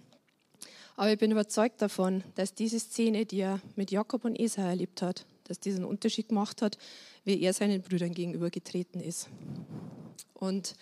[0.97, 5.03] Aber ich bin überzeugt davon, dass diese Szene, die er mit Jakob und Esau erlebt
[5.03, 6.79] hat, dass diesen Unterschied gemacht hat,
[7.25, 9.29] wie er seinen Brüdern gegenüber getreten ist.
[10.35, 10.75] Und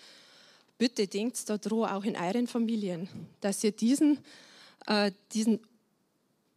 [0.77, 3.09] bitte denkt daran, auch in euren Familien,
[3.41, 4.19] dass ihr diesen,
[4.87, 5.59] äh, diesen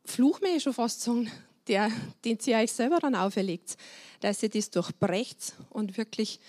[0.05, 1.31] Fluch, mehr schon fast sagen,
[1.66, 1.90] der,
[2.25, 3.77] den ihr euch selber dann auferlegt,
[4.21, 6.40] dass ihr das durchbrecht und wirklich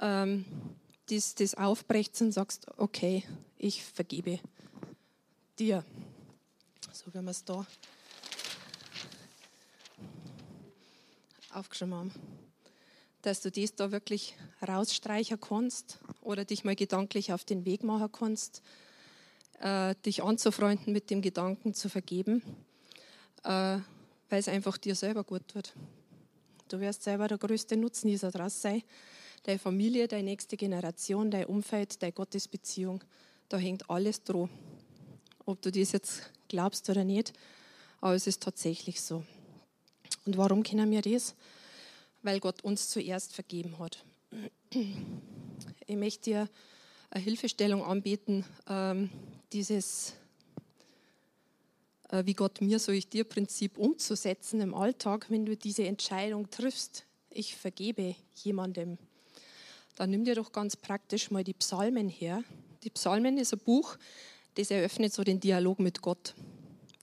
[0.00, 0.44] ähm,
[1.06, 3.22] das, das aufbrecht und sagst, okay,
[3.58, 4.40] ich vergebe
[5.58, 5.84] dir.
[6.94, 7.66] So, wenn wir es da
[11.52, 12.12] aufgeschrieben haben,
[13.22, 18.12] dass du das da wirklich rausstreichen kannst oder dich mal gedanklich auf den Weg machen
[18.12, 18.62] kannst,
[19.58, 22.42] äh, dich anzufreunden mit dem Gedanken zu vergeben,
[23.42, 23.48] äh,
[24.28, 25.72] weil es einfach dir selber gut tut.
[26.68, 28.84] Du wirst selber der größte Nutznießer daraus sein.
[29.42, 33.02] Deine Familie, deine nächste Generation, dein Umfeld, deine Gottesbeziehung,
[33.48, 34.48] da hängt alles dran.
[35.44, 37.32] Ob du das jetzt glaubst oder nicht,
[38.00, 39.24] aber es ist tatsächlich so.
[40.24, 41.34] Und warum kennen wir das?
[42.22, 44.04] Weil Gott uns zuerst vergeben hat.
[45.86, 46.48] Ich möchte dir
[47.10, 49.10] eine Hilfestellung anbieten, ähm,
[49.52, 50.14] dieses
[52.10, 56.48] äh, wie Gott mir, so ich dir Prinzip umzusetzen im Alltag, wenn du diese Entscheidung
[56.50, 58.96] triffst, ich vergebe jemandem.
[59.96, 62.44] Dann nimm dir doch ganz praktisch mal die Psalmen her.
[62.84, 63.98] Die Psalmen ist ein Buch,
[64.54, 66.34] das eröffnet so den Dialog mit Gott.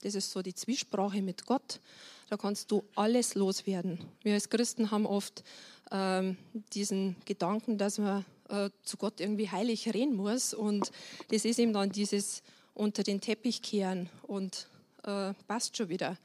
[0.02, 1.80] Das ist so die Zwiesprache mit Gott.
[2.28, 3.98] Da kannst du alles loswerden.
[4.22, 5.44] Wir als Christen haben oft
[5.90, 6.36] ähm,
[6.72, 10.54] diesen Gedanken, dass man äh, zu Gott irgendwie heilig reden muss.
[10.54, 10.90] Und
[11.28, 12.42] das ist eben dann dieses
[12.74, 14.66] unter den Teppich kehren und
[15.04, 16.16] äh, passt schon wieder.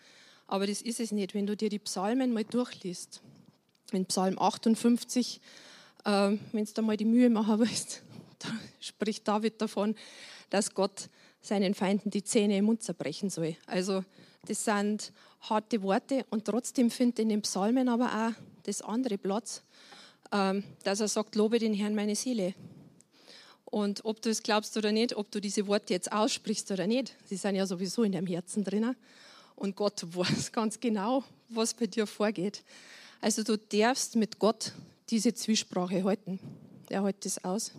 [0.47, 3.21] Aber das ist es nicht, wenn du dir die Psalmen mal durchliest.
[3.91, 5.41] In Psalm 58,
[6.05, 6.09] äh,
[6.51, 8.03] wenn du da mal die Mühe machen willst,
[8.39, 9.95] da spricht David davon,
[10.49, 11.09] dass Gott
[11.47, 13.55] seinen Feinden die Zähne im Mund zerbrechen soll.
[13.65, 14.03] Also
[14.45, 19.63] das sind harte Worte und trotzdem findet in den Psalmen aber auch das andere Platz,
[20.31, 22.53] ähm, dass er sagt, lobe den Herrn meine Seele.
[23.65, 27.15] Und ob du es glaubst oder nicht, ob du diese Worte jetzt aussprichst oder nicht,
[27.25, 28.95] sie sind ja sowieso in deinem Herzen drin.
[29.55, 32.63] Und Gott weiß ganz genau, was bei dir vorgeht.
[33.19, 34.73] Also du darfst mit Gott
[35.09, 36.39] diese Zwiesprache halten.
[36.89, 37.71] Er hält das aus.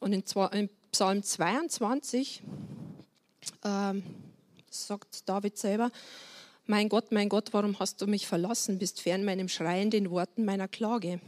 [0.00, 2.40] Und in, Psalm 22
[3.64, 4.04] ähm,
[4.70, 5.90] sagt David selber,
[6.66, 8.78] mein Gott, mein Gott, warum hast du mich verlassen?
[8.78, 11.20] Bist fern meinem Schreien, den Worten meiner Klage.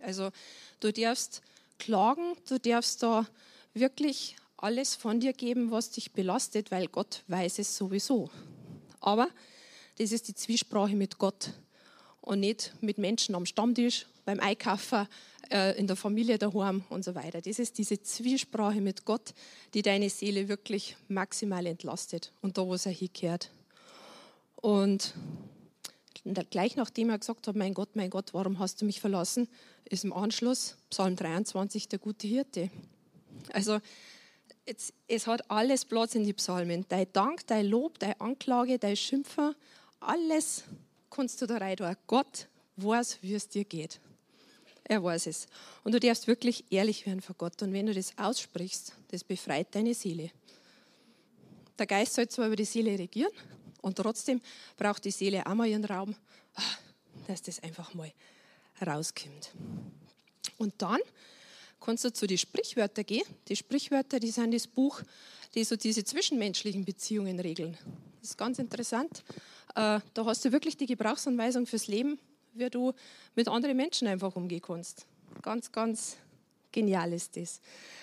[0.00, 0.30] Also
[0.80, 1.42] du darfst
[1.78, 3.28] klagen, du darfst da
[3.72, 8.30] wirklich alles von dir geben, was dich belastet, weil Gott weiß es sowieso.
[8.98, 9.28] Aber
[9.98, 11.52] das ist die Zwiesprache mit Gott
[12.26, 15.06] und nicht mit Menschen am Stammtisch, beim Einkaufen,
[15.50, 17.40] äh, in der Familie daheim und so weiter.
[17.40, 19.32] Das ist diese Zwiesprache mit Gott,
[19.74, 23.52] die deine Seele wirklich maximal entlastet und da, wo es hingehört.
[24.56, 25.14] Und
[26.50, 29.48] gleich nachdem er gesagt hat, mein Gott, mein Gott, warum hast du mich verlassen,
[29.84, 32.70] ist im Anschluss Psalm 23 der gute Hirte.
[33.52, 33.78] Also
[34.64, 36.86] es, es hat alles Platz in die Psalmen.
[36.88, 39.54] Dein Dank, dein Lob, deine Anklage, dein Schimpfer,
[40.00, 40.64] alles
[41.16, 41.96] kannst du da rein tun.
[42.06, 43.98] Gott weiß, wie es dir geht.
[44.84, 45.46] Er weiß es.
[45.82, 47.60] Und du darfst wirklich ehrlich werden vor Gott.
[47.62, 50.30] Und wenn du das aussprichst, das befreit deine Seele.
[51.78, 53.32] Der Geist soll zwar über die Seele regieren,
[53.82, 54.40] und trotzdem
[54.76, 56.16] braucht die Seele auch mal ihren Raum,
[56.54, 56.62] ah,
[57.28, 58.12] dass das einfach mal
[58.84, 59.52] rauskommt.
[60.58, 60.98] Und dann
[61.80, 63.24] kannst du zu den Sprichwörtern gehen.
[63.46, 65.02] Die Sprichwörter, die sind das Buch,
[65.54, 67.78] die so diese zwischenmenschlichen Beziehungen regeln.
[68.20, 69.22] Das ist ganz interessant.
[69.76, 72.18] Äh, da hast du wirklich die Gebrauchsanweisung fürs Leben,
[72.54, 72.94] wie du
[73.34, 75.06] mit anderen Menschen einfach umgehen kannst.
[75.42, 76.16] Ganz, ganz
[76.72, 77.60] genial ist das.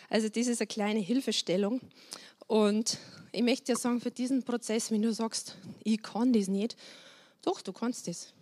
[0.08, 1.82] Also das ist eine kleine Hilfestellung.
[2.46, 3.00] Und
[3.32, 6.78] ich möchte dir sagen, für diesen Prozess, wenn du sagst, ich kann das nicht,
[7.42, 8.34] doch, du kannst es.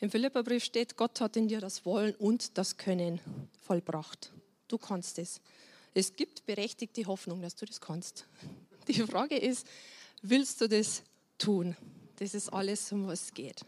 [0.00, 3.20] Im Philipperbrief steht, Gott hat in dir das Wollen und das Können
[3.60, 4.32] vollbracht.
[4.68, 5.42] Du kannst es.
[5.92, 8.26] Es gibt berechtigte Hoffnung, dass du das kannst.
[8.88, 9.66] Die Frage ist,
[10.22, 11.02] willst du das
[11.36, 11.76] tun?
[12.16, 13.60] Das ist alles, um was es geht.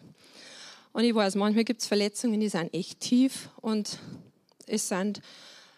[0.93, 3.99] Und ich weiß, manchmal gibt es Verletzungen, die sind echt tief und
[4.67, 5.21] es sind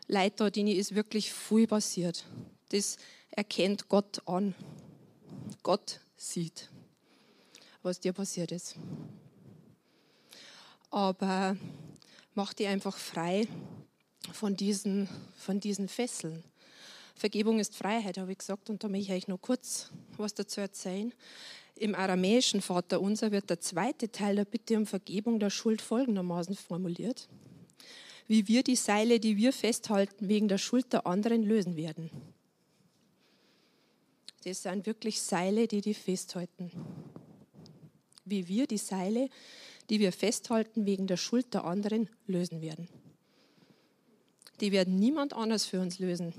[0.07, 2.25] Leute da, denen ist wirklich viel passiert.
[2.71, 2.97] Das
[3.31, 4.55] erkennt Gott an.
[5.63, 6.71] Gott sieht,
[7.83, 8.77] was dir passiert ist.
[10.91, 11.57] Aber
[12.35, 13.47] mach dich einfach frei
[14.33, 16.45] von diesen, von diesen Fesseln.
[17.15, 20.61] Vergebung ist Freiheit, habe ich gesagt, und da möchte ich euch noch kurz was dazu
[20.61, 21.13] erzählen.
[21.81, 26.55] Im aramäischen Vater unser wird der zweite Teil der Bitte um Vergebung der Schuld folgendermaßen
[26.55, 27.27] formuliert.
[28.29, 32.11] Wie wir die Seile, die wir festhalten, wegen der Schuld der anderen lösen werden.
[34.45, 36.71] Das sind wirklich Seile, die die festhalten.
[38.27, 39.31] Wie wir die Seile,
[39.89, 42.89] die wir festhalten, wegen der Schuld der anderen lösen werden.
[44.61, 46.35] Die werden niemand anders für uns lösen,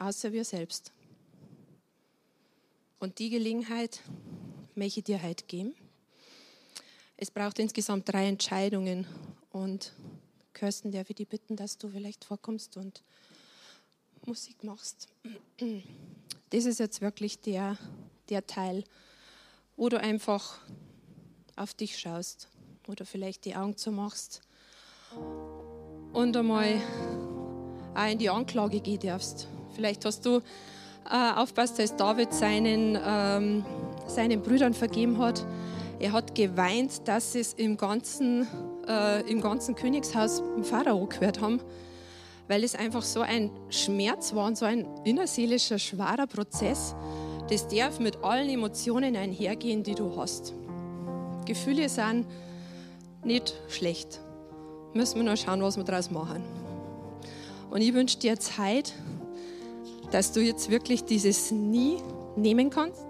[0.00, 0.92] außer wir selbst.
[2.98, 4.00] Und die Gelegenheit
[4.76, 5.74] möchte ich dir heute geben.
[7.16, 9.06] Es braucht insgesamt drei Entscheidungen
[9.50, 9.92] und
[10.54, 13.02] Kirsten, darf ich dich bitten, dass du vielleicht vorkommst und
[14.26, 15.08] Musik machst.
[16.50, 17.78] Das ist jetzt wirklich der,
[18.28, 18.84] der Teil,
[19.76, 20.60] wo du einfach
[21.56, 22.48] auf dich schaust
[22.88, 24.42] oder vielleicht die Augen zumachst
[26.12, 26.80] und einmal
[27.94, 29.48] auch in die Anklage gehen darfst.
[29.74, 30.40] Vielleicht hast du
[31.10, 33.64] äh, aufpasst, als David seinen, ähm,
[34.06, 35.46] seinen Brüdern vergeben hat.
[35.98, 38.46] Er hat geweint, dass sie es im ganzen,
[38.88, 41.60] äh, im ganzen Königshaus im Pharao gehört haben,
[42.48, 46.94] weil es einfach so ein Schmerz war und so ein innerseelischer, schwerer Prozess.
[47.48, 50.54] Das darf mit allen Emotionen einhergehen, die du hast.
[51.44, 52.26] Gefühle sind
[53.24, 54.20] nicht schlecht.
[54.94, 56.42] Müssen wir noch schauen, was wir daraus machen.
[57.70, 58.92] Und ich wünsche dir Zeit,
[60.10, 61.96] dass du jetzt wirklich dieses Nie
[62.36, 63.02] nehmen kannst.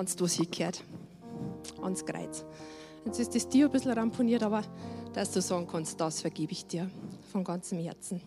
[0.00, 0.82] Da bringen kannst du es hingehört.
[1.82, 2.44] Ans Kreuz.
[3.04, 4.62] Jetzt ist das dir ein bisschen ramponiert, aber
[5.12, 6.90] dass du sagen kannst, das vergebe ich dir
[7.30, 8.22] von ganzem Herzen.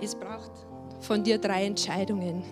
[0.00, 0.52] Es braucht
[1.00, 2.42] von dir drei Entscheidungen.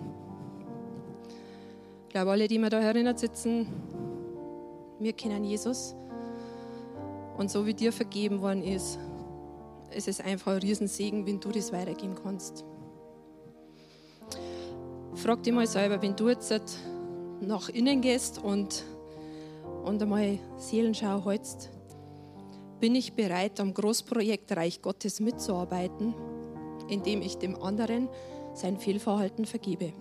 [2.03, 3.67] Ich glaube, alle, die mir da erinnert sitzen,
[4.99, 5.95] wir kennen Jesus.
[7.37, 8.99] Und so wie dir vergeben worden ist,
[9.89, 12.65] es ist einfach ein Riesensegen, wenn du das weitergeben kannst.
[15.15, 16.51] Frag dich mal selber, wenn du jetzt
[17.41, 18.83] nach innen gehst und,
[19.83, 21.69] und einmal Seelenschau hältst,
[22.79, 26.13] bin ich bereit, am Großprojekt Reich Gottes mitzuarbeiten?
[26.89, 28.09] indem ich dem anderen
[28.53, 29.93] sein Fehlverhalten vergebe.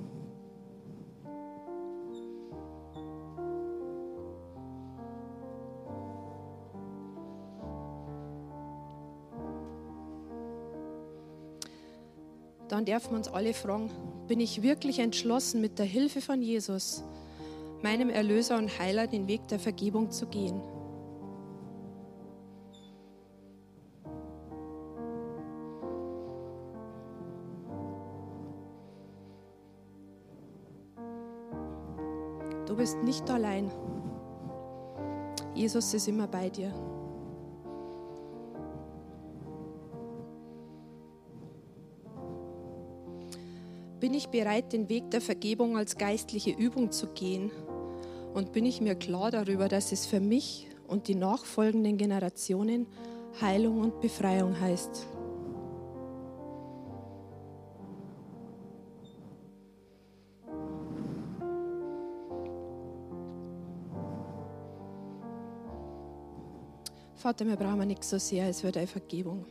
[12.68, 13.90] Dann dürfen wir uns alle fragen,
[14.27, 17.05] bin ich wirklich entschlossen, mit der Hilfe von Jesus,
[17.82, 20.60] meinem Erlöser und Heiler, den Weg der Vergebung zu gehen?
[32.66, 33.70] Du bist nicht allein.
[35.54, 36.72] Jesus ist immer bei dir.
[43.98, 47.50] Bin ich bereit, den Weg der Vergebung als geistliche Übung zu gehen?
[48.37, 52.87] Und bin ich mir klar darüber, dass es für mich und die nachfolgenden Generationen
[53.40, 55.07] Heilung und Befreiung heißt?
[67.14, 69.47] Vater, wir brauchen nichts so sehr als für deine Vergebung.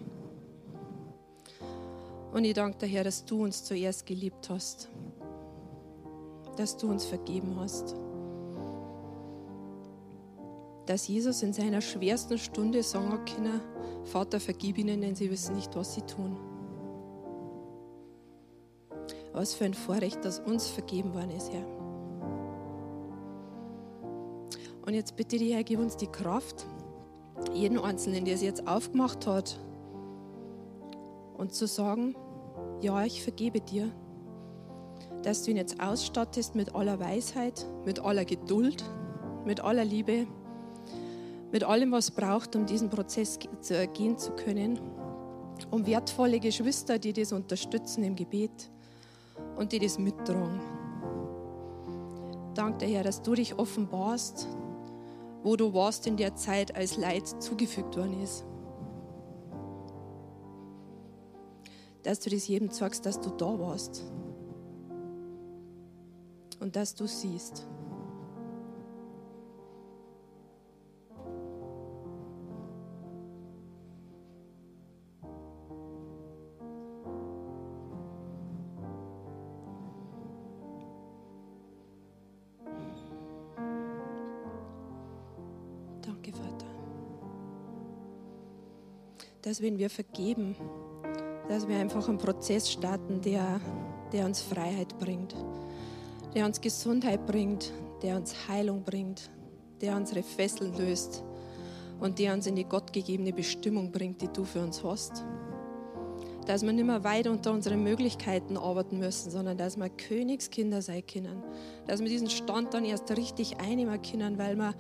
[2.31, 4.89] Und ich danke dir, Herr, dass du uns zuerst geliebt hast,
[6.55, 7.95] dass du uns vergeben hast,
[10.85, 13.61] dass Jesus in seiner schwersten Stunde sagen kann,
[14.03, 16.37] Vater, vergib ihnen, denn sie wissen nicht, was sie tun.
[19.33, 21.65] Was für ein Vorrecht, dass uns vergeben worden ist, Herr.
[24.85, 26.67] Und jetzt bitte dich, Herr, gib uns die Kraft,
[27.53, 29.59] jeden Einzelnen, der es jetzt aufgemacht hat,
[31.37, 32.15] und zu sagen,
[32.81, 33.91] ja, ich vergebe dir,
[35.23, 38.83] dass du ihn jetzt ausstattest mit aller Weisheit, mit aller Geduld,
[39.43, 40.27] mit aller Liebe,
[41.55, 43.39] mit allem, was braucht, um diesen Prozess
[43.93, 44.77] gehen zu können,
[45.71, 48.69] um wertvolle Geschwister, die das unterstützen im Gebet
[49.55, 50.59] und die das mittragen.
[52.55, 54.49] Danke, Herr, dass du dich offenbarst
[55.43, 58.43] wo du warst in der Zeit, als Leid zugefügt worden ist.
[62.01, 64.03] dass du das jedem zeigst, dass du da warst
[66.59, 67.65] und dass du siehst.
[89.45, 90.55] Dass wenn wir vergeben,
[91.47, 93.61] dass wir einfach einen Prozess starten, der,
[94.11, 95.35] der uns Freiheit bringt,
[96.33, 97.71] der uns Gesundheit bringt,
[98.01, 99.29] der uns Heilung bringt,
[99.81, 101.23] der unsere Fesseln löst
[101.99, 105.23] und der uns in die gottgegebene Bestimmung bringt, die du für uns hast.
[106.47, 111.05] Dass wir nicht mehr weit unter unseren Möglichkeiten arbeiten müssen, sondern dass wir Königskinder sein
[111.05, 111.43] können.
[111.85, 114.73] Dass wir diesen Stand dann erst richtig einnehmen können, weil wir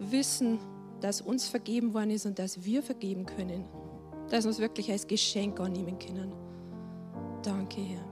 [0.00, 0.58] wissen,
[1.00, 3.64] dass uns vergeben worden ist und dass wir vergeben können.
[4.30, 6.32] Dass wir es wirklich als Geschenk annehmen können.
[7.42, 8.04] Danke, Herr.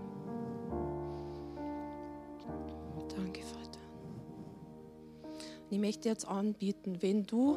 [3.17, 3.81] Danke, Vater.
[5.65, 7.57] Und ich möchte jetzt anbieten, wenn du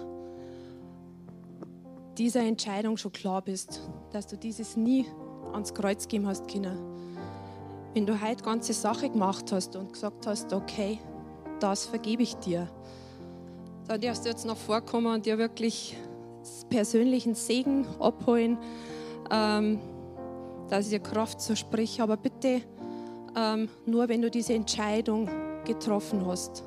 [2.17, 3.81] dieser Entscheidung schon klar bist,
[4.11, 5.05] dass du dieses nie
[5.53, 6.77] ans Kreuz geben hast können.
[7.93, 10.99] Wenn du heute ganze Sache gemacht hast und gesagt hast, okay,
[11.59, 12.69] das vergebe ich dir,
[13.87, 15.97] dann darfst du jetzt noch vorkommen und dir wirklich
[16.69, 18.57] persönlichen Segen abholen,
[19.29, 19.79] ähm,
[20.69, 22.03] dass ich dir Kraft so spreche.
[22.03, 22.61] Aber bitte
[23.35, 25.29] ähm, nur, wenn du diese Entscheidung
[25.65, 26.63] getroffen hast.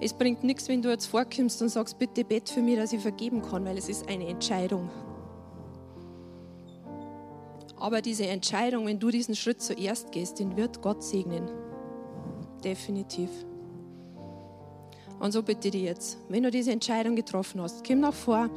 [0.00, 3.00] Es bringt nichts, wenn du jetzt vorkommst und sagst, bitte bet für mich, dass ich
[3.00, 4.90] vergeben kann, weil es ist eine Entscheidung.
[7.76, 11.48] Aber diese Entscheidung, wenn du diesen Schritt zuerst gehst, den wird Gott segnen.
[12.64, 13.30] Definitiv.
[15.22, 18.50] Und so bitte ich jetzt, wenn du diese Entscheidung getroffen hast, komm nach vor,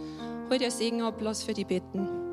[0.50, 2.25] hol dir Segen ab, lass für die beten.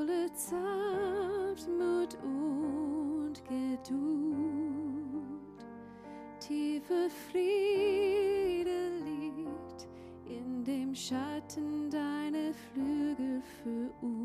[0.00, 4.00] Voller Sanftmut und Geduld.
[6.38, 9.88] Tiefer Friede liegt
[10.26, 14.16] in dem Schatten deiner Flügel für uns.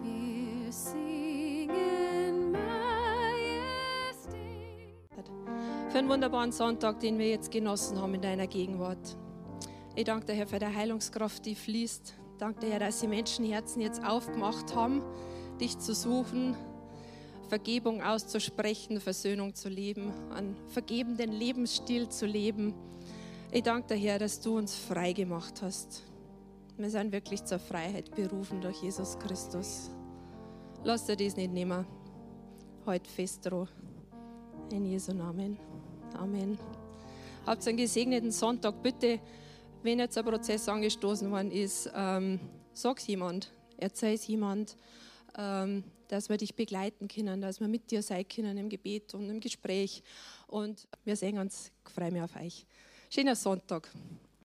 [0.00, 2.70] Wir singen Majestät.
[5.90, 9.18] Für einen wunderbaren Sonntag, den wir jetzt genossen haben in deiner Gegenwart.
[9.96, 12.14] Ich danke dir, Herr, für die Heilungskraft, die fließt.
[12.32, 15.02] Ich danke dir, Herr, dass die Menschenherzen jetzt aufgemacht haben,
[15.60, 16.56] dich zu suchen,
[17.48, 22.74] Vergebung auszusprechen, Versöhnung zu leben, einen vergebenden Lebensstil zu leben.
[23.52, 26.02] Ich danke dir, Herr, dass du uns frei gemacht hast.
[26.76, 29.90] Wir sind wirklich zur Freiheit berufen durch Jesus Christus.
[30.82, 31.86] Lass dir das nicht nehmen.
[32.84, 33.68] Heute fest dran.
[34.72, 35.56] In Jesu Namen.
[36.18, 36.58] Amen.
[37.46, 38.82] Habt einen gesegneten Sonntag.
[38.82, 39.20] Bitte,
[39.84, 42.40] wenn jetzt ein Prozess angestoßen worden ist, ähm,
[42.72, 44.76] sag's jemand, erzähl es jemand,
[45.36, 49.28] ähm, dass wir dich begleiten können, dass wir mit dir sein können im Gebet und
[49.28, 50.02] im Gespräch.
[50.46, 51.70] Und wir sehen uns.
[51.86, 52.66] Ich freue mich auf euch.
[53.10, 53.90] Schöner Sonntag.